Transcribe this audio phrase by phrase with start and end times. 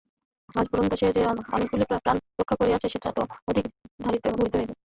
[0.49, 1.21] আজ পর্যন্ত সে যে
[1.51, 3.21] অনেকগুলি প্রাণ রক্ষা করিয়াছে সেটাও তো
[3.99, 4.61] ধরিতে হইবে?